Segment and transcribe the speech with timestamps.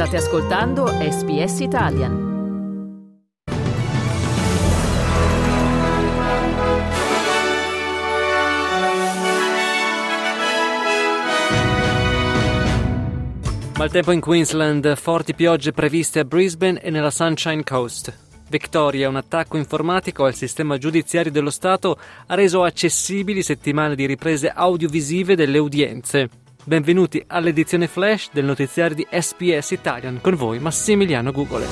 [0.00, 2.12] State ascoltando SBS Italian.
[13.76, 18.10] Maltempo in Queensland, forti piogge previste a Brisbane e nella Sunshine Coast.
[18.48, 24.48] Victoria, un attacco informatico al sistema giudiziario dello Stato ha reso accessibili settimane di riprese
[24.48, 26.39] audiovisive delle udienze.
[26.64, 31.66] Benvenuti all'edizione flash del notiziario di SPS Italian con voi Massimiliano Gugole.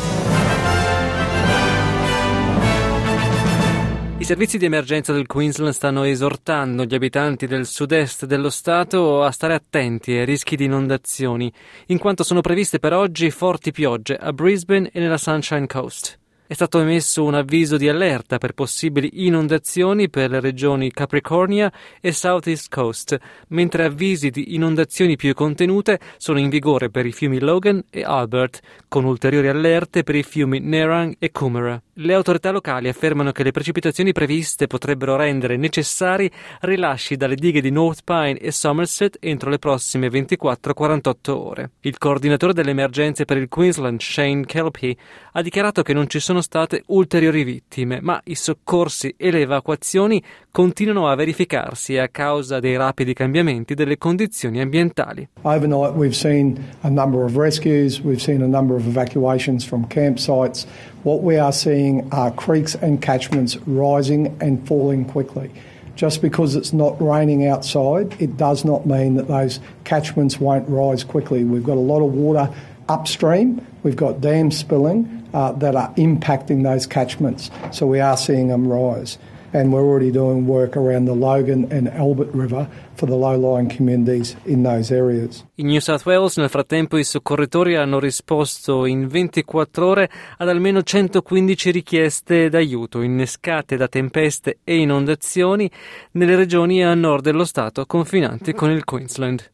[4.16, 9.30] I servizi di emergenza del Queensland stanno esortando gli abitanti del sud-est dello Stato a
[9.30, 11.52] stare attenti ai rischi di inondazioni,
[11.88, 16.18] in quanto sono previste per oggi forti piogge a Brisbane e nella Sunshine Coast.
[16.50, 21.70] È stato emesso un avviso di allerta per possibili inondazioni per le regioni Capricornia
[22.00, 27.38] e Southeast Coast, mentre avvisi di inondazioni più contenute sono in vigore per i fiumi
[27.38, 31.82] Logan e Albert, con ulteriori allerte per i fiumi Nerang e Coomera.
[32.00, 37.72] Le autorità locali affermano che le precipitazioni previste potrebbero rendere necessari rilasci dalle dighe di
[37.72, 41.70] North Pine e Somerset entro le prossime 24-48 ore.
[41.80, 44.96] Il coordinatore delle emergenze per il Queensland, Shane Kelpie,
[45.32, 50.22] ha dichiarato che non ci sono state ulteriori vittime, ma i soccorsi e le evacuazioni
[50.52, 55.28] continuano a verificarsi a causa dei rapidi cambiamenti delle condizioni ambientali.
[55.42, 60.64] Overnight we've seen a number of rescues, we've seen a number of evacuations from campsites.
[61.08, 65.50] what we are seeing are creeks and catchments rising and falling quickly.
[65.96, 71.02] Just because it's not raining outside, it does not mean that those catchments won't rise
[71.02, 71.42] quickly.
[71.42, 72.54] We've got a lot of water
[72.88, 78.48] upstream, we've got dams spilling uh, that are impacting those catchments, so we are seeing
[78.48, 79.18] them rise.
[79.52, 84.36] And we're already doing work around the Logan and Albert River for the low-lying communities
[84.44, 85.44] in those areas.
[85.56, 90.82] In New South Wales nel frattempo i soccorritori hanno risposto in 24 ore ad almeno
[90.82, 95.70] 115 richieste d'aiuto innescate da tempeste e inondazioni
[96.12, 99.50] nelle regioni a nord dello stato confinanti con il Queensland.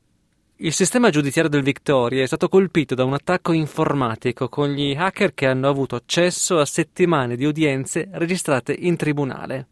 [0.58, 5.34] Il sistema giudiziario del Victoria è stato colpito da un attacco informatico con gli hacker
[5.34, 9.66] che hanno avuto accesso a settimane di udienze registrate in tribunale.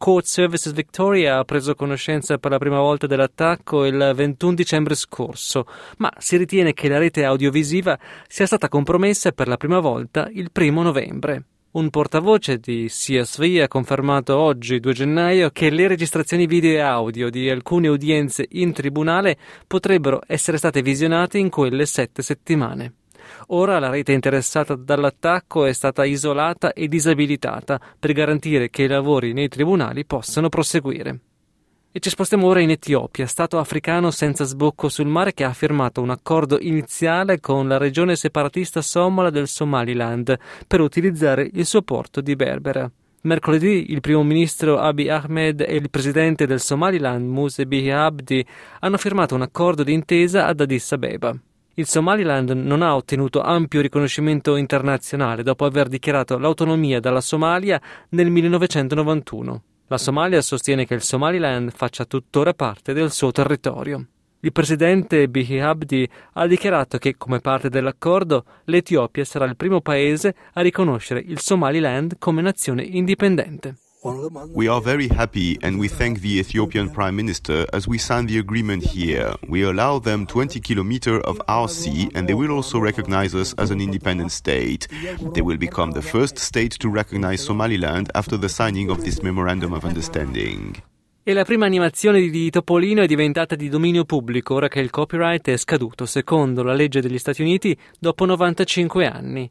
[0.00, 5.66] Court Services Victoria ha preso conoscenza per la prima volta dell'attacco il 21 dicembre scorso,
[5.98, 10.50] ma si ritiene che la rete audiovisiva sia stata compromessa per la prima volta il
[10.54, 11.44] 1 novembre.
[11.72, 17.28] Un portavoce di CSV ha confermato oggi, 2 gennaio, che le registrazioni video e audio
[17.28, 19.36] di alcune udienze in tribunale
[19.66, 22.99] potrebbero essere state visionate in quelle sette settimane.
[23.48, 29.32] Ora la rete interessata dall'attacco è stata isolata e disabilitata per garantire che i lavori
[29.32, 31.20] nei tribunali possano proseguire.
[31.92, 36.00] E ci spostiamo ora in Etiopia, stato africano senza sbocco sul mare che ha firmato
[36.00, 40.38] un accordo iniziale con la regione separatista somala del Somaliland
[40.68, 42.88] per utilizzare il suo porto di Berbera.
[43.22, 48.46] Mercoledì il primo ministro Abiy Ahmed e il presidente del Somaliland Muse Bihi Abdi
[48.78, 51.36] hanno firmato un accordo di intesa ad Addis Abeba.
[51.80, 57.80] Il Somaliland non ha ottenuto ampio riconoscimento internazionale dopo aver dichiarato l'autonomia dalla Somalia
[58.10, 59.62] nel 1991.
[59.86, 64.06] La Somalia sostiene che il Somaliland faccia tuttora parte del suo territorio.
[64.40, 70.34] Il presidente Bihi Abdi ha dichiarato che, come parte dell'accordo, l'Etiopia sarà il primo paese
[70.52, 73.76] a riconoscere il Somaliland come nazione indipendente.
[74.02, 78.38] We are very happy and we thank the Ethiopian Prime Minister as we sign the
[78.38, 79.34] agreement here.
[79.46, 83.70] We allow them 20 kilometers of our sea and they will also recognize us as
[83.70, 84.88] an independent state.
[85.34, 89.74] They will become the first state to recognize Somaliland after the signing of this memorandum
[89.74, 90.80] of understanding.
[91.22, 95.50] E la prima animazione di Topolino è diventata di dominio pubblico ora che il copyright
[95.50, 99.50] è scaduto, secondo la legge degli Stati Uniti, dopo 95 anni.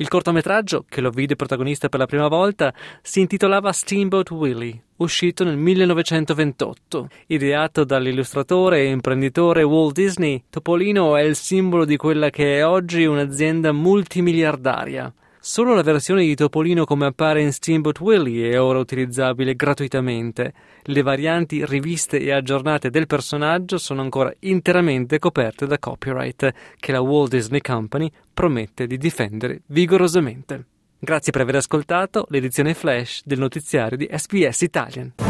[0.00, 2.72] Il cortometraggio, che lo vide protagonista per la prima volta,
[3.02, 7.10] si intitolava Steamboat Willie, uscito nel 1928.
[7.26, 13.04] Ideato dall'illustratore e imprenditore Walt Disney, Topolino è il simbolo di quella che è oggi
[13.04, 15.12] un'azienda multimiliardaria.
[15.42, 20.52] Solo la versione di Topolino come appare in Steamboat Willie è ora utilizzabile gratuitamente.
[20.82, 27.00] Le varianti riviste e aggiornate del personaggio sono ancora interamente coperte da copyright che la
[27.00, 30.66] Walt Disney Company promette di difendere vigorosamente.
[30.98, 35.29] Grazie per aver ascoltato l'edizione flash del notiziario di SBS Italian.